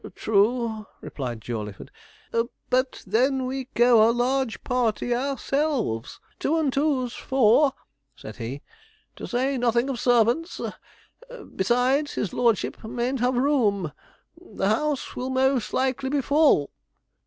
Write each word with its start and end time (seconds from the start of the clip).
'True,' 0.15 0.87
replied 0.99 1.41
Jawleyford; 1.41 1.91
'but 2.71 3.03
then 3.05 3.45
we 3.45 3.65
go 3.75 4.09
a 4.09 4.09
large 4.11 4.63
party 4.63 5.13
ourselves 5.13 6.19
two 6.39 6.57
and 6.57 6.73
two's 6.73 7.13
four,' 7.13 7.73
said 8.15 8.37
he, 8.37 8.63
'to 9.15 9.27
say 9.27 9.59
nothing 9.59 9.89
of 9.91 9.99
servants; 9.99 10.59
besides, 11.55 12.13
his 12.13 12.33
lordship 12.33 12.83
mayn't 12.83 13.19
have 13.19 13.37
room 13.37 13.91
house 14.57 15.15
will 15.15 15.29
most 15.29 15.71
likely 15.71 16.09
be 16.09 16.19
full.' 16.23 16.71